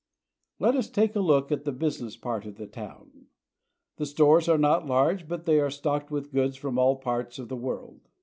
[0.57, 3.27] Let us take a look at the busi ness part of the town.
[3.97, 7.49] The stores are not large, but they are stocked with goods from all parts of
[7.49, 8.01] the world.